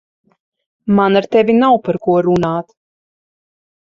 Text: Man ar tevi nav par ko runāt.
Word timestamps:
Man 0.99 1.17
ar 1.19 1.27
tevi 1.33 1.53
nav 1.63 1.75
par 1.87 1.97
ko 2.07 2.11
runāt. 2.27 2.67